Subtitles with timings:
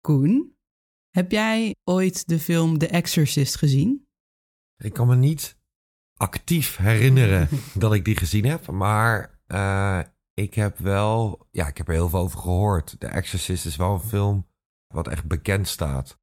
[0.00, 0.56] Koen,
[1.10, 4.06] heb jij ooit de film The Exorcist gezien?
[4.76, 5.56] Ik kan me niet
[6.16, 10.00] actief herinneren dat ik die gezien heb, maar uh,
[10.34, 12.96] ik heb wel, ja, ik heb er heel veel over gehoord.
[12.98, 14.46] The Exorcist is wel een film
[14.86, 16.18] wat echt bekend staat.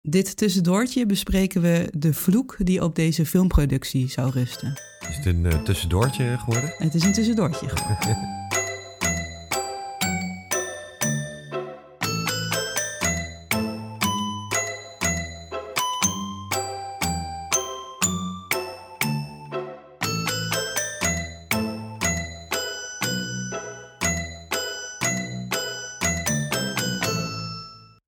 [0.00, 4.80] Dit tussendoortje bespreken we de vloek die op deze filmproductie zou rusten.
[5.08, 6.74] Is het een uh, tussendoortje geworden?
[6.76, 8.36] Het is een tussendoortje geworden.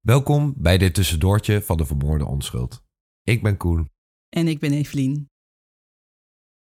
[0.00, 2.82] Welkom bij dit tussendoortje van de vermoorde onschuld.
[3.22, 3.90] Ik ben Koen.
[4.28, 5.30] En ik ben Evelien.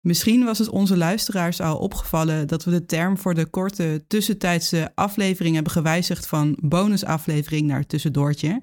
[0.01, 4.93] Misschien was het onze luisteraars al opgevallen dat we de term voor de korte tussentijdse
[4.95, 8.63] aflevering hebben gewijzigd van bonusaflevering naar tussendoortje.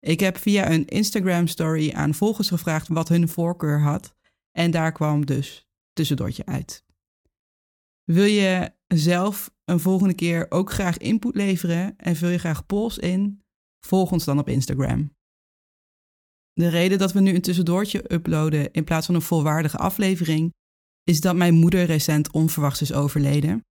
[0.00, 4.14] Ik heb via een Instagram story aan volgers gevraagd wat hun voorkeur had
[4.52, 6.84] en daar kwam dus tussendoortje uit.
[8.04, 12.98] Wil je zelf een volgende keer ook graag input leveren en vul je graag polls
[12.98, 13.46] in?
[13.86, 15.16] Volg ons dan op Instagram.
[16.52, 20.54] De reden dat we nu een tussendoortje uploaden in plaats van een volwaardige aflevering
[21.04, 23.64] is dat mijn moeder recent onverwachts is overleden.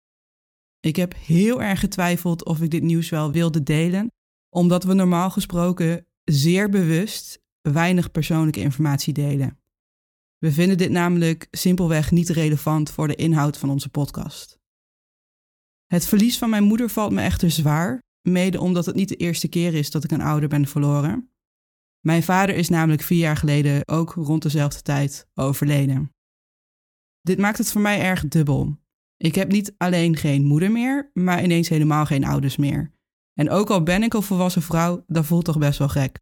[0.81, 4.13] Ik heb heel erg getwijfeld of ik dit nieuws wel wilde delen,
[4.49, 9.59] omdat we normaal gesproken zeer bewust weinig persoonlijke informatie delen.
[10.39, 14.59] We vinden dit namelijk simpelweg niet relevant voor de inhoud van onze podcast.
[15.87, 19.49] Het verlies van mijn moeder valt me echter zwaar, mede omdat het niet de eerste
[19.49, 21.31] keer is dat ik een ouder ben verloren.
[22.01, 26.13] Mijn vader is namelijk vier jaar geleden ook rond dezelfde tijd overleden.
[27.21, 28.83] Dit maakt het voor mij erg dubbel.
[29.17, 32.93] Ik heb niet alleen geen moeder meer, maar ineens helemaal geen ouders meer.
[33.35, 36.19] En ook al ben ik een volwassen vrouw, dat voelt toch best wel gek.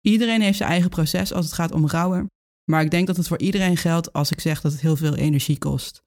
[0.00, 2.26] Iedereen heeft zijn eigen proces als het gaat om rouwen,
[2.70, 5.16] maar ik denk dat het voor iedereen geldt als ik zeg dat het heel veel
[5.16, 6.02] energie kost.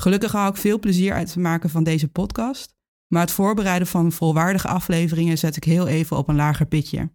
[0.00, 2.73] Gelukkig haal ik veel plezier uit het maken van deze podcast,
[3.14, 7.12] maar het voorbereiden van volwaardige afleveringen zet ik heel even op een lager pitje.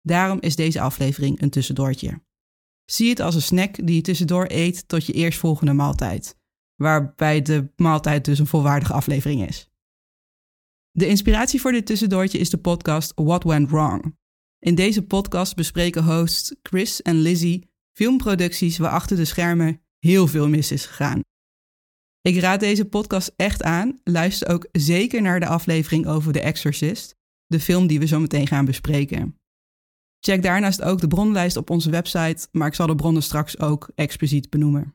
[0.00, 2.22] Daarom is deze aflevering een tussendoortje.
[2.84, 6.36] Zie het als een snack die je tussendoor eet tot je eerstvolgende maaltijd,
[6.74, 9.70] waarbij de maaltijd dus een volwaardige aflevering is.
[10.90, 14.16] De inspiratie voor dit tussendoortje is de podcast What Went Wrong.
[14.58, 20.48] In deze podcast bespreken hosts Chris en Lizzie filmproducties waar achter de schermen heel veel
[20.48, 21.20] mis is gegaan.
[22.20, 23.98] Ik raad deze podcast echt aan.
[24.04, 28.46] Luister ook zeker naar de aflevering over The Exorcist, de film die we zo meteen
[28.46, 29.36] gaan bespreken.
[30.20, 33.90] Check daarnaast ook de bronnenlijst op onze website, maar ik zal de bronnen straks ook
[33.94, 34.94] expliciet benoemen.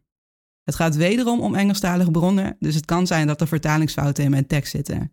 [0.63, 4.47] Het gaat wederom om Engelstalige bronnen, dus het kan zijn dat er vertalingsfouten in mijn
[4.47, 5.11] tekst zitten.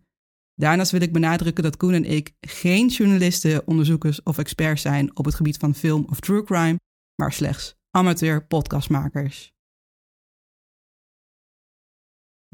[0.55, 5.25] Daarnaast wil ik benadrukken dat Koen en ik geen journalisten, onderzoekers of experts zijn op
[5.25, 6.79] het gebied van film of true crime,
[7.15, 9.53] maar slechts amateur podcastmakers.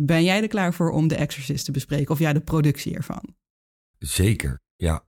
[0.02, 3.36] Ben jij er klaar voor om The Exorcist te bespreken of jij de productie ervan?
[3.98, 5.08] Zeker, ja.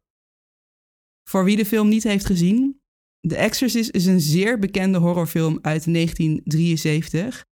[1.24, 2.82] Voor wie de film niet heeft gezien,
[3.28, 7.46] The Exorcist is een zeer bekende horrorfilm uit 1973.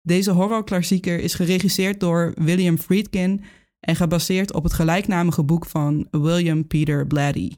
[0.00, 3.44] Deze horrorklassieker is geregisseerd door William Friedkin
[3.80, 7.50] en gebaseerd op het gelijknamige boek van William Peter Blatty.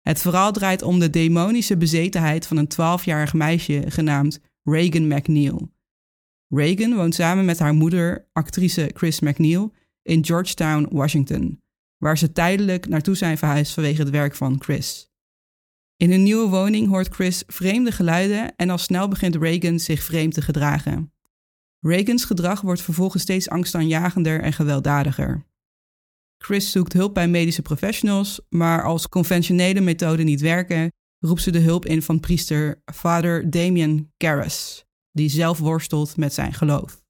[0.00, 5.74] Het verhaal draait om de demonische bezetenheid van een 12-jarig meisje genaamd Reagan McNeil.
[6.48, 11.62] Reagan woont samen met haar moeder, actrice Chris McNeil, in Georgetown, Washington,
[11.96, 15.10] waar ze tijdelijk naartoe zijn verhuisd vanwege het werk van Chris.
[15.96, 20.34] In hun nieuwe woning hoort Chris vreemde geluiden en al snel begint Reagan zich vreemd
[20.34, 21.12] te gedragen.
[21.80, 25.46] Reagans gedrag wordt vervolgens steeds angstaanjagender en gewelddadiger.
[26.38, 31.58] Chris zoekt hulp bij medische professionals, maar als conventionele methoden niet werken, roept ze de
[31.58, 34.85] hulp in van priester Father Damien Karras
[35.16, 37.02] die zelf worstelt met zijn geloof.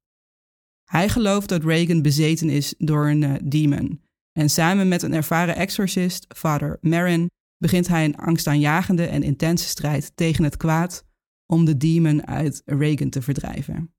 [0.85, 4.03] Hij gelooft dat Reagan bezeten is door een uh, demon.
[4.33, 10.13] En samen met een ervaren exorcist, vader Marin, begint hij een angstaanjagende en intense strijd
[10.15, 11.05] tegen het kwaad
[11.47, 13.95] om de demon uit Reagan te verdrijven.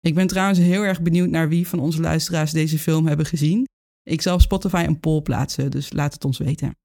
[0.00, 3.66] Ik ben trouwens heel erg benieuwd naar wie van onze luisteraars deze film hebben gezien.
[4.02, 6.76] Ik zal op Spotify een poll plaatsen, dus laat het ons weten.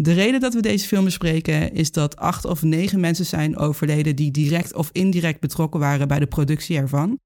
[0.00, 4.16] De reden dat we deze film bespreken is dat acht of negen mensen zijn overleden
[4.16, 7.20] die direct of indirect betrokken waren bij de productie ervan.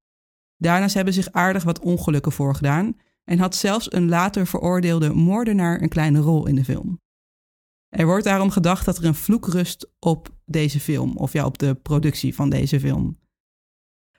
[0.57, 5.89] Daarnaast hebben zich aardig wat ongelukken voorgedaan en had zelfs een later veroordeelde moordenaar een
[5.89, 7.01] kleine rol in de film.
[7.89, 11.57] Er wordt daarom gedacht dat er een vloek rust op deze film, of ja, op
[11.57, 13.17] de productie van deze film.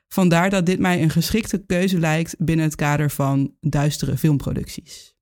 [0.08, 5.13] Vandaar dat dit mij een geschikte keuze lijkt binnen het kader van duistere filmproducties.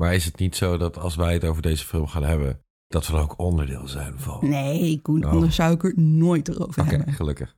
[0.00, 3.06] Maar is het niet zo dat als wij het over deze film gaan hebben, dat
[3.06, 4.48] we dan ook onderdeel zijn van?
[4.48, 5.30] Nee, Koen, Oh.
[5.30, 7.14] anders zou ik er nooit over Oké, hebben.
[7.14, 7.56] gelukkig.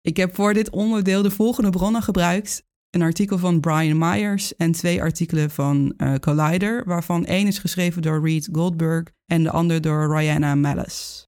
[0.00, 2.66] Ik heb voor dit onderdeel de volgende bronnen gebruikt.
[2.90, 8.02] Een artikel van Brian Myers en twee artikelen van eh, Collider, waarvan één is geschreven
[8.02, 11.26] door Reed Goldberg en de ander door Rihanna Malice.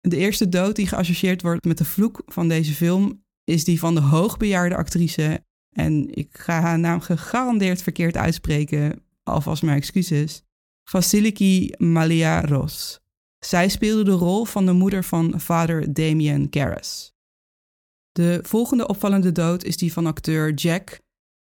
[0.00, 3.94] De eerste dood die geassocieerd wordt met de vloek van deze film is die van
[3.94, 5.46] de hoogbejaarde actrice.
[5.78, 10.42] En ik ga haar naam gegarandeerd verkeerd uitspreken, alvast mijn excuses.
[10.84, 13.00] Vasiliki Malia Ros.
[13.38, 17.14] Zij speelde de rol van de moeder van vader Damien Karras.
[18.12, 21.00] De volgende opvallende dood is die van acteur Jack.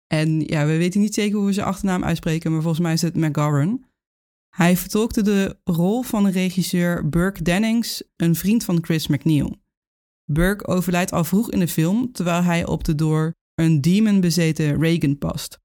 [0.08, 3.02] En ja, we weten niet zeker hoe we zijn achternaam uitspreken, maar volgens mij is
[3.02, 3.86] het McGovern.
[4.56, 9.56] Hij vertolkte de rol van regisseur Burke Dennings, een vriend van Chris McNeil.
[10.32, 14.80] Burke overlijdt al vroeg in de film, terwijl hij op de door een demon bezeten
[14.80, 15.60] Reagan past.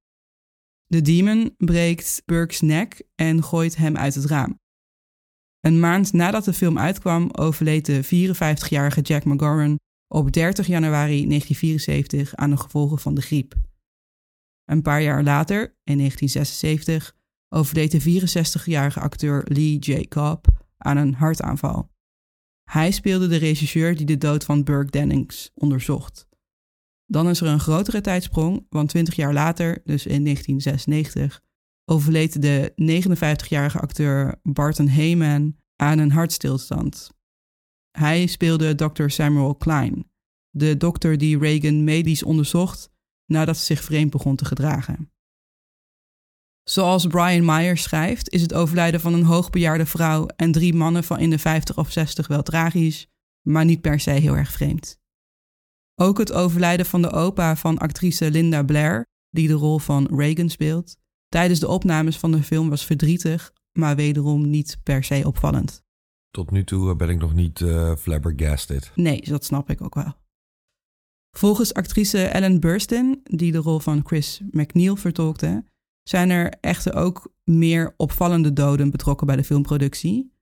[0.86, 4.58] De demon breekt Burke's nek en gooit hem uit het raam.
[5.60, 9.78] Een maand nadat de film uitkwam, overleed de 54-jarige Jack McGovern
[10.08, 13.54] op 30 januari 1974 aan de gevolgen van de griep.
[14.64, 17.16] Een paar jaar later, in 1976,
[17.48, 20.08] overleed de 64-jarige acteur Lee J.
[20.08, 20.46] Cobb
[20.76, 21.90] aan een hartaanval.
[22.70, 26.28] Hij speelde de regisseur die de dood van Burke Dennings onderzocht.
[27.10, 31.40] Dan is er een grotere tijdsprong, want 20 jaar later, dus in 1996,
[31.84, 37.10] overleed de 59-jarige acteur Barton Heyman aan een hartstilstand.
[37.90, 39.08] Hij speelde Dr.
[39.08, 40.10] Samuel Klein,
[40.50, 42.90] de dokter die Reagan medisch onderzocht
[43.26, 45.12] nadat ze zich vreemd begon te gedragen.
[46.62, 51.18] Zoals Brian Myers schrijft, is het overlijden van een hoogbejaarde vrouw en drie mannen van
[51.18, 53.06] in de 50 of 60 wel tragisch,
[53.46, 54.99] maar niet per se heel erg vreemd.
[56.02, 60.48] Ook het overlijden van de opa van actrice Linda Blair, die de rol van Reagan
[60.48, 60.96] speelt,
[61.28, 65.82] tijdens de opnames van de film was verdrietig, maar wederom niet per se opvallend.
[66.30, 68.90] Tot nu toe ben ik nog niet eh flabbergasted.
[68.94, 70.14] Nee, dat snap ik ook wel.
[71.36, 75.64] Volgens actrice Ellen Burstyn, die de rol van Chris McNeil vertolkte,
[76.02, 80.32] zijn er echter ook meer opvallende doden betrokken bij de filmproductie.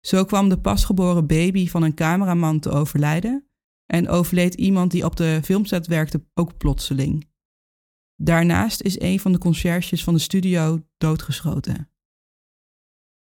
[0.00, 3.48] Zo kwam de pasgeboren baby van een cameraman te overlijden
[3.94, 7.28] en overleed iemand die op de filmset werkte ook plotseling.
[8.16, 11.90] Daarnaast is een van de conciërges van de studio doodgeschoten.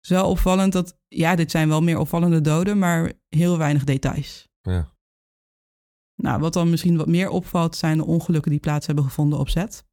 [0.00, 4.48] Zo opvallend dat, ja, dit zijn wel meer opvallende doden, maar heel weinig details.
[4.60, 4.94] Ja.
[6.14, 9.48] Nou, wat dan misschien wat meer opvalt, zijn de ongelukken die plaats hebben gevonden op
[9.48, 9.84] set.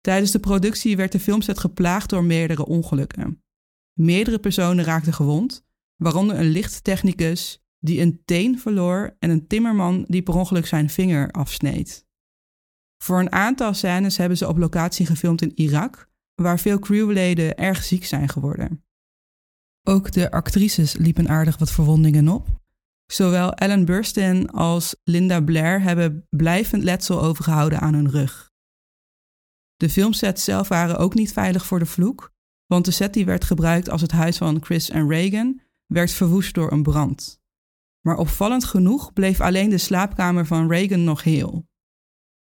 [0.00, 3.42] Tijdens de productie werd de filmset geplaagd door meerdere ongelukken.
[3.92, 5.64] Meerdere personen raakten gewond,
[5.96, 11.30] waaronder een lichttechnicus die een teen verloor en een timmerman die per ongeluk zijn vinger
[11.30, 12.06] afsneed.
[13.02, 17.84] Voor een aantal scènes hebben ze op locatie gefilmd in Irak, waar veel crewleden erg
[17.84, 18.84] ziek zijn geworden.
[19.88, 22.46] Ook de actrices liepen aardig wat verwondingen op.
[23.06, 28.52] Zowel Ellen Burstyn als Linda Blair hebben blijvend letsel overgehouden aan hun rug.
[29.76, 32.32] De filmsets zelf waren ook niet veilig voor de vloek,
[32.66, 36.54] want de set die werd gebruikt als het huis van Chris en Reagan werd verwoest
[36.54, 37.37] door een brand.
[38.08, 41.68] Maar opvallend genoeg bleef alleen de slaapkamer van Reagan nog heel.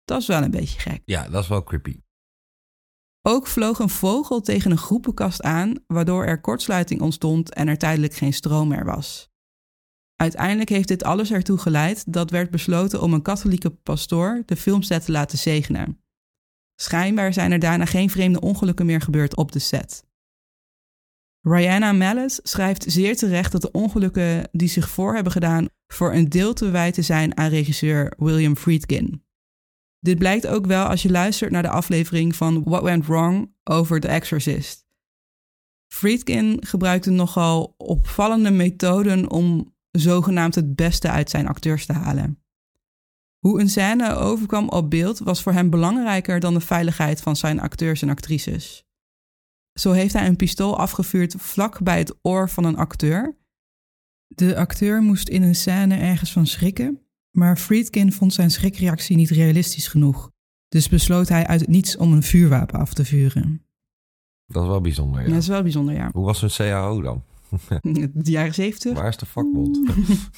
[0.04, 1.02] Dat is wel een beetje gek.
[1.04, 2.00] ja, dat is wel creepy.
[3.22, 8.14] Ook vloog een vogel tegen een groepenkast aan, waardoor er kortsluiting ontstond en er tijdelijk
[8.14, 9.30] geen stroom meer was.
[10.16, 15.04] Uiteindelijk heeft dit alles ertoe geleid dat werd besloten om een katholieke pastoor de filmset
[15.04, 16.02] te laten zegenen.
[16.80, 20.04] Schijnbaar zijn er daarna geen vreemde ongelukken meer gebeurd op de set.
[21.42, 26.28] Rihanna Malice schrijft zeer terecht dat de ongelukken die zich voor hebben gedaan voor een
[26.28, 29.24] deel te wijten zijn aan regisseur William Friedkin.
[30.00, 34.00] Dit blijkt ook wel als je luistert naar de aflevering van What Went Wrong over
[34.00, 34.86] The Exorcist.
[35.92, 42.42] Friedkin gebruikte nogal opvallende methoden om zogenaamd het beste uit zijn acteurs te halen.
[43.38, 47.60] Hoe een scène overkwam op beeld was voor hem belangrijker dan de veiligheid van zijn
[47.60, 48.86] acteurs en actrices.
[49.74, 53.36] Zo heeft hij een pistool afgevuurd vlak bij het oor van een acteur.
[54.26, 57.00] De acteur moest in een scène ergens van schrikken,
[57.30, 60.30] maar Friedkin vond zijn schrikreactie niet realistisch genoeg.
[60.68, 63.66] Dus besloot hij uit het niets om een vuurwapen af te vuren.
[64.46, 65.28] Dat is wel bijzonder, ja.
[65.28, 66.10] Dat is wel bijzonder, ja.
[66.12, 67.24] Hoe was hun CAO dan?
[68.14, 68.92] De jaren zeventig.
[68.92, 69.78] Waar is de vakbond?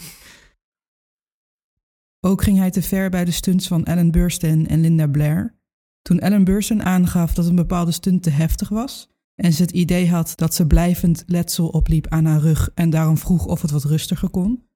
[2.27, 5.59] Ook ging hij te ver bij de stunts van Ellen Burstyn en Linda Blair.
[6.03, 10.09] Toen Ellen Burstyn aangaf dat een bepaalde stunt te heftig was en ze het idee
[10.09, 13.85] had dat ze blijvend letsel opliep aan haar rug en daarom vroeg of het wat
[13.85, 14.69] rustiger kon,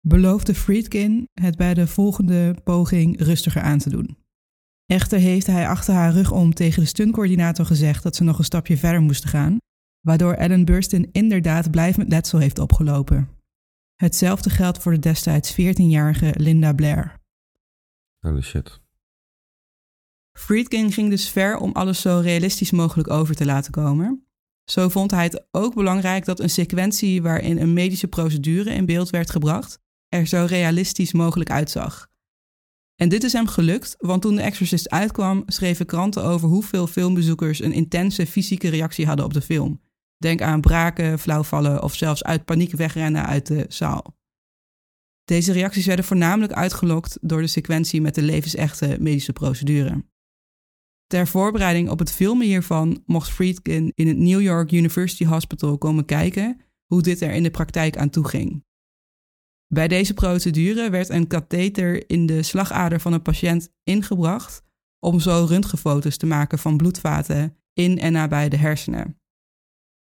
[0.00, 4.16] beloofde Friedkin het bij de volgende poging rustiger aan te doen.
[4.86, 8.44] Echter heeft hij achter haar rug om tegen de stuntcoördinator gezegd dat ze nog een
[8.44, 9.58] stapje verder moesten gaan,
[10.00, 13.28] waardoor Ellen Burstyn inderdaad blijvend letsel heeft opgelopen.
[13.94, 17.16] Hetzelfde geldt voor de destijds 14-jarige Linda Blair.
[18.18, 18.83] Holy shit.
[20.44, 24.26] Friedkin ging dus ver om alles zo realistisch mogelijk over te laten komen.
[24.64, 29.10] Zo vond hij het ook belangrijk dat een sequentie waarin een medische procedure in beeld
[29.10, 32.08] werd gebracht er zo realistisch mogelijk uitzag.
[32.96, 37.62] En dit is hem gelukt, want toen The Exorcist uitkwam, schreven kranten over hoeveel filmbezoekers
[37.62, 39.80] een intense fysieke reactie hadden op de film.
[40.16, 44.16] Denk aan braken, flauwvallen of zelfs uit paniek wegrennen uit de zaal.
[45.24, 50.04] Deze reacties werden voornamelijk uitgelokt door de sequentie met de levensechte medische procedure.
[51.06, 56.04] Ter voorbereiding op het filmen hiervan mocht Friedkin in het New York University Hospital komen
[56.04, 58.64] kijken hoe dit er in de praktijk aan toe ging.
[59.66, 64.62] Bij deze procedure werd een katheter in de slagader van een patiënt ingebracht
[64.98, 69.18] om zo röntgenfoto's te maken van bloedvaten in en nabij de hersenen.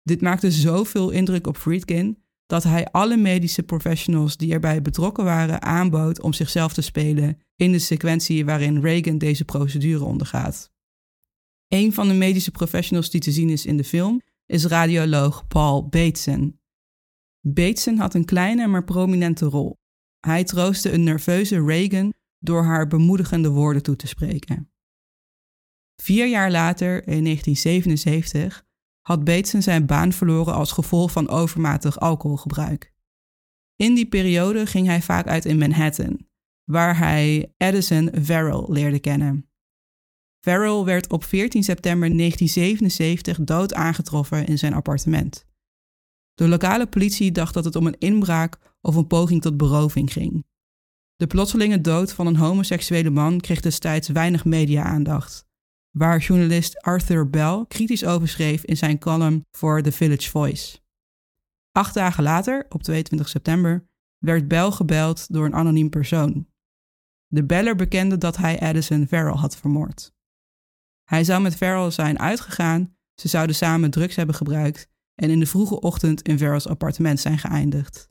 [0.03, 5.63] Dit maakte zoveel indruk op Friedkin dat hij alle medische professionals die erbij betrokken waren
[5.63, 10.73] aanbood om zichzelf te spelen in de sequentie waarin Reagan deze procedure ondergaat.
[11.71, 15.89] Een van de medische professionals die te zien is in de film is radioloog Paul
[15.89, 16.61] Bateson.
[17.41, 19.79] Bateson had een kleine maar prominente rol.
[20.21, 24.71] Hij troostte een nerveuze Reagan door haar bemoedigende woorden toe te spreken.
[25.97, 28.65] Vier jaar later, in 1977,
[29.01, 32.93] had Bateson zijn baan verloren als gevolg van overmatig alcoholgebruik.
[33.77, 36.27] In die periode ging hij vaak uit in Manhattan,
[36.65, 39.50] waar hij Addison Verrill leerde kennen.
[40.41, 45.47] Verrill werd op 14 september 1977 dood aangetroffen in zijn appartement.
[46.35, 50.45] De lokale politie dacht dat het om een inbraak of een poging tot beroving ging.
[51.17, 55.47] De plotselinge dood van een homoseksuele man kreeg destijds weinig media-aandacht,
[55.91, 60.79] waar journalist Arthur Bell kritisch over schreef in zijn column voor The Village Voice.
[61.73, 63.87] Acht dagen later, op 22 september,
[64.19, 66.49] werd Bell gebeld door een anoniem persoon.
[67.27, 70.13] De beller bekende dat hij Addison Verrill had vermoord.
[71.11, 75.47] Hij zou met Verrill zijn uitgegaan, ze zouden samen drugs hebben gebruikt en in de
[75.47, 78.09] vroege ochtend in Verrill's appartement zijn geëindigd.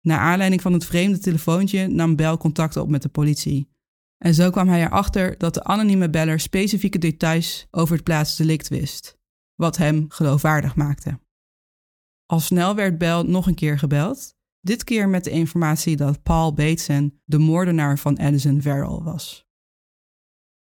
[0.00, 3.70] Na aanleiding van het vreemde telefoontje nam Bell contact op met de politie.
[4.18, 9.18] En zo kwam hij erachter dat de anonieme beller specifieke details over het plaatsdelict wist,
[9.54, 11.20] wat hem geloofwaardig maakte.
[12.26, 16.54] Al snel werd Bell nog een keer gebeld, dit keer met de informatie dat Paul
[16.54, 19.49] Bateson de moordenaar van Addison Verrill was.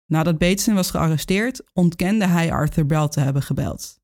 [0.10, 4.00] Nadat Bateson was gearresteerd, ontkende hij Arthur Bell te hebben gebeld.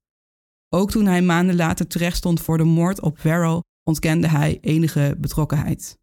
[0.69, 5.15] Ook toen hij maanden later terecht stond voor de moord op Verrill, ontkende hij enige
[5.19, 5.99] betrokkenheid.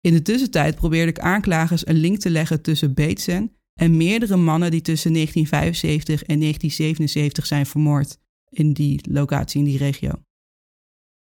[0.00, 4.80] In de tussentijd probeerde aanklagers een link te leggen tussen Bateson en meerdere mannen die
[4.80, 10.12] tussen 1975 en 1977 zijn vermoord in die locatie, in die regio.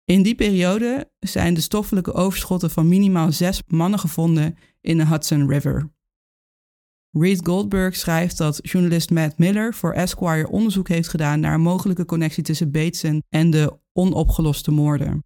[0.05, 5.49] In die periode zijn de stoffelijke overschotten van minimaal zes mannen gevonden in de Hudson
[5.49, 5.89] River.
[7.11, 12.05] Reed Goldberg schrijft dat journalist Matt Miller voor Esquire onderzoek heeft gedaan naar een mogelijke
[12.05, 15.25] connectie tussen Bateson en de onopgeloste moorden.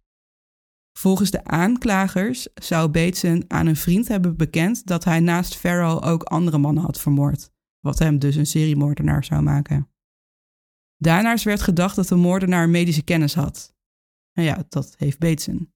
[0.98, 6.22] Volgens de aanklagers zou Bateson aan een vriend hebben bekend dat hij naast Farrell ook
[6.22, 7.50] andere mannen had vermoord,
[7.80, 9.90] wat hem dus een seriemoordenaar zou maken.
[10.96, 13.74] Daarnaast werd gedacht dat de moordenaar medische kennis had.
[14.32, 15.74] En ja, dat heeft Bateson.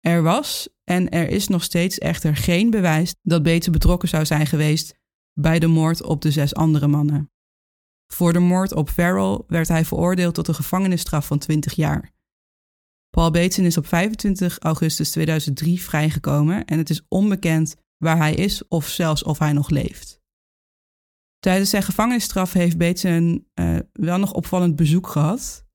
[0.00, 4.46] Er was en er is nog steeds echter geen bewijs dat Bateson betrokken zou zijn
[4.46, 4.96] geweest
[5.40, 7.30] bij de moord op de zes andere mannen.
[8.12, 12.12] Voor de moord op Farrell werd hij veroordeeld tot een gevangenisstraf van 20 jaar.
[13.10, 18.68] Paul Bateson is op 25 augustus 2003 vrijgekomen en het is onbekend waar hij is
[18.68, 20.20] of zelfs of hij nog leeft.
[21.38, 25.66] Tijdens zijn gevangenisstraf heeft Bateson uh, wel nog opvallend bezoek gehad.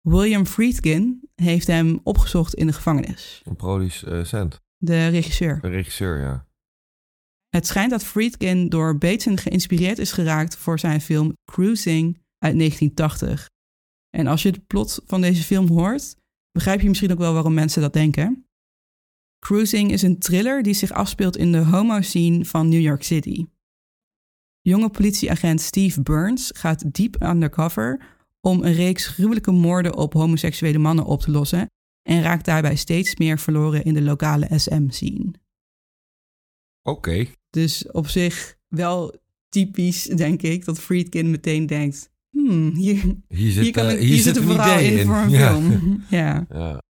[0.00, 3.42] William Friedkin heeft hem opgezocht in de gevangenis.
[3.44, 4.52] Een producent.
[4.52, 5.60] Uh, de regisseur.
[5.60, 6.47] De regisseur, ja.
[7.48, 13.48] Het schijnt dat Friedkin door Bateson geïnspireerd is geraakt voor zijn film Cruising uit 1980.
[14.16, 16.16] En als je het plot van deze film hoort,
[16.52, 18.46] begrijp je misschien ook wel waarom mensen dat denken.
[19.38, 23.46] Cruising is een thriller die zich afspeelt in de homo-scene van New York City.
[24.60, 31.04] Jonge politieagent Steve Burns gaat diep undercover om een reeks gruwelijke moorden op homoseksuele mannen
[31.04, 31.66] op te lossen
[32.02, 35.32] en raakt daarbij steeds meer verloren in de lokale SM-scene.
[36.88, 37.26] Oké.
[37.50, 42.10] Dus op zich wel typisch, denk ik, dat Friedkin meteen denkt...
[42.30, 44.98] Hmm, hier, hier zit, hier, kan uh, ik, hier hier zit zit een verhaal in
[44.98, 45.06] in.
[45.06, 45.54] voor een Ja.
[45.54, 46.04] film.
[46.10, 46.46] ja.
[46.50, 46.82] Ja.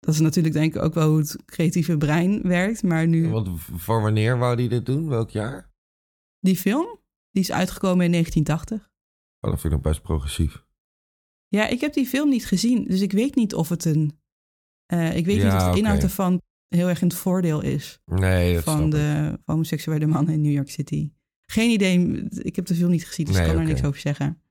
[0.00, 2.82] Dat is natuurlijk denk ik ook wel hoe het creatieve brein werkt.
[2.82, 5.08] Maar nu, Want voor wanneer wou hij dit doen?
[5.08, 5.70] Welk jaar?
[6.40, 6.98] Die film,
[7.30, 8.92] die is uitgekomen in 1980.
[9.40, 10.64] Oh, dat vind ik nog best progressief.
[11.48, 14.18] Ja, ik heb die film niet gezien, dus ik weet niet of het een...
[14.86, 16.40] eh, ik weet niet of de inhoud ervan
[16.74, 21.12] heel erg in het voordeel is Nee, van de homoseksuele mannen in New York City.
[21.46, 24.00] Geen idee, ik heb de film niet gezien, dus Nee, ik kan er niks over
[24.00, 24.42] zeggen.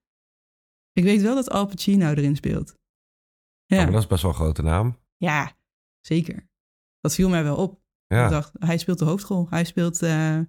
[0.93, 2.75] Ik weet wel dat Al Pacino erin speelt.
[3.65, 4.97] Ja, Oh, maar dat is best wel een grote naam.
[5.17, 5.51] ja
[6.01, 6.49] zeker.
[6.99, 7.81] Dat viel mij wel op.
[8.07, 8.23] Ja.
[8.23, 9.47] Ik dacht, hij speelt de hoofdrol.
[9.49, 10.39] Hij speelt, eh,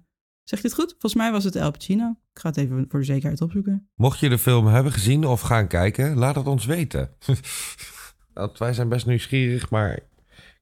[0.43, 0.89] zeg dit goed?
[0.91, 2.09] Volgens mij was het Al Pacino.
[2.33, 3.89] Ik ga het even voor de zekerheid opzoeken.
[3.95, 7.09] Mocht je de film hebben gezien of gaan kijken, laat het ons weten.
[8.33, 9.99] Want wij zijn best nieuwsgierig, maar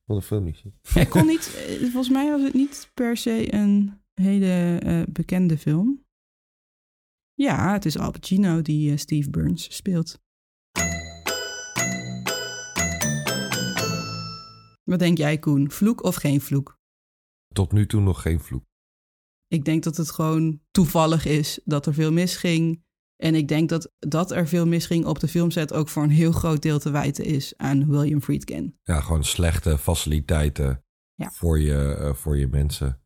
[0.05, 0.63] wil de film niet
[0.95, 5.57] ik kon niet, eh, volgens mij was het niet per se een hele eh, bekende
[5.57, 6.05] film.
[7.33, 10.21] Ja, het is Al Pacino die eh, Steve Burns speelt.
[14.83, 15.71] Wat denk jij, Koen?
[15.71, 16.79] Vloek of geen vloek?
[17.53, 18.63] Tot nu toe nog geen vloek.
[19.47, 22.83] Ik denk dat het gewoon toevallig is dat er veel misging.
[23.23, 26.31] En ik denk dat dat er veel misging op de filmset ook voor een heel
[26.31, 28.79] groot deel te wijten is aan William Friedkin.
[28.83, 30.83] Ja, gewoon slechte faciliteiten
[31.15, 31.29] Ja.
[31.31, 33.01] voor, je, eh, voor je mensen.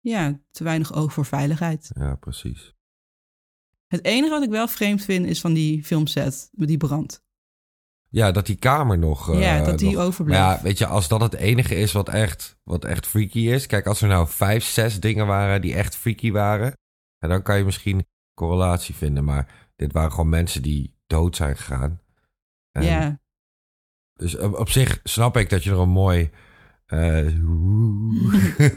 [0.00, 1.90] Ja, te weinig oog voor veiligheid.
[1.94, 2.74] Ja, precies.
[3.86, 7.22] Het enige wat ik wel vreemd vind is van die filmset, met die brand.
[8.08, 9.30] Ja, dat die kamer nog...
[9.32, 10.36] eh, ja, dat die nog- overbleef.
[10.36, 13.66] ja, weet je, als dat het enige is wat echt, wat echt freaky is.
[13.66, 16.72] Kijk, als er nou vijf, zes dingen waren die echt freaky waren.
[17.18, 18.06] En dan kan je misschien
[18.46, 19.24] correlatie vinden.
[19.24, 22.00] Maar dit waren gewoon mensen die dood zijn gegaan.
[22.72, 23.20] En ja,
[24.14, 26.30] Dus op, op zich snap ik dat je er een mooi...
[26.86, 27.26] eh,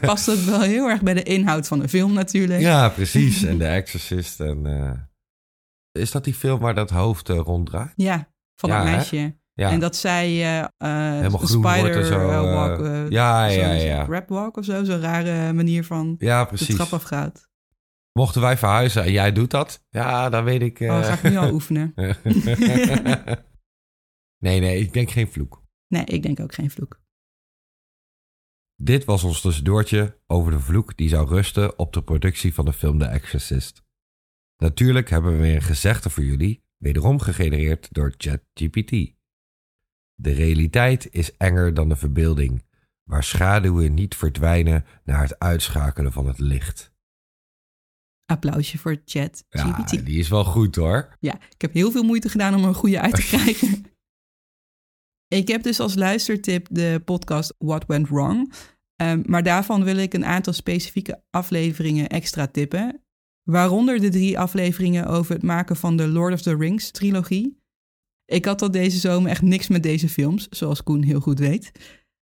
[0.00, 2.60] past ook wel heel erg bij de inhoud van de film natuurlijk.
[2.60, 3.42] ja, precies.
[3.42, 4.40] En The Exorcist.
[4.40, 4.92] En, eh,
[6.02, 7.92] is dat die film waar dat hoofd eh, ronddraait?
[7.96, 9.36] Ja, van Ja, dat meisje.
[9.52, 10.66] Ja, En dat zij eh,
[11.16, 12.26] helemaal spider zo.
[12.26, 12.78] walk,
[13.10, 14.04] ja, ja, ja.
[14.04, 16.74] rap walk of zo, zo'n rare manier van Ja, de precies.
[16.74, 17.48] trap afgaat.
[18.18, 20.80] Mochten wij verhuizen en jij doet dat, ja, dan weet ik.
[20.80, 21.92] Oh, eh, dat ga ik nu al oefenen.
[24.44, 25.62] nee, nee, ik denk geen vloek.
[25.88, 27.00] Nee, ik denk ook geen vloek.
[28.76, 32.72] Dit was ons tussendoortje over de vloek die zou rusten op de productie van de
[32.72, 33.82] film The Exorcist.
[34.56, 38.90] Natuurlijk hebben we weer een gezegde voor jullie, wederom gegenereerd door ChatGPT.
[40.14, 42.64] De realiteit is enger dan de verbeelding,
[43.02, 46.93] waar schaduwen niet verdwijnen na het uitschakelen van het licht.
[48.26, 50.06] Applausje voor chat Ja, GPT.
[50.06, 51.16] die is wel goed hoor.
[51.20, 53.84] Ja, ik heb heel veel moeite gedaan om er een goede uit te krijgen.
[55.28, 58.52] ik heb dus als luistertip de podcast What Went Wrong.
[58.96, 63.02] Ehm, maar daarvan wil ik een aantal specifieke afleveringen extra tippen.
[63.42, 67.62] Waaronder de drie afleveringen over het maken van de Lord of the Rings trilogie.
[68.24, 71.72] Ik had al deze zomer echt niks met deze films, zoals Koen heel goed weet.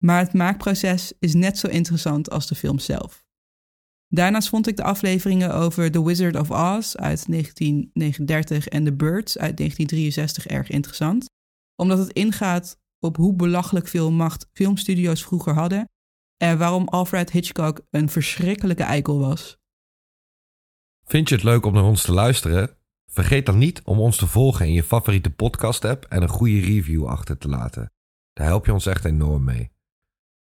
[0.05, 3.26] Maar het maakproces is net zo interessant als de film zelf.
[4.09, 9.39] Daarnaast vond ik de afleveringen over The Wizard of Oz uit 1939 en The Birds
[9.39, 11.25] uit 1963 erg interessant.
[11.77, 15.89] Omdat het ingaat op hoe belachelijk veel macht filmstudio's vroeger hadden
[16.37, 19.59] en waarom Alfred Hitchcock een verschrikkelijke eikel was.
[21.05, 22.77] Vind je het leuk om naar ons te luisteren?
[23.07, 27.07] Vergeet dan niet om ons te volgen in je favoriete podcast-app en een goede review
[27.07, 27.93] achter te laten.
[28.33, 29.71] Daar help je ons echt enorm mee.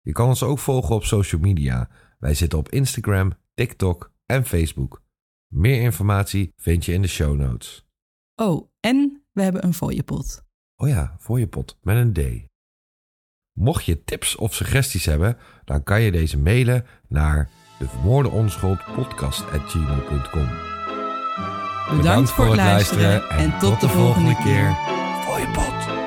[0.01, 1.89] Je kan ons ook volgen op social media.
[2.19, 5.01] Wij zitten op Instagram, TikTok en Facebook.
[5.47, 7.85] Meer informatie vind je in de show notes.
[8.35, 10.43] Oh, en we hebben een fooiepot.
[10.75, 12.51] Oh ja, voor je pot met een D.
[13.59, 18.79] Mocht je tips of suggesties hebben, dan kan je deze mailen naar de vermoorde onschuld
[18.95, 20.47] podcast@gmail.com.
[21.97, 24.75] Bedankt, voor het luisteren en tot de volgende keer.
[25.25, 26.02] Voor je pot.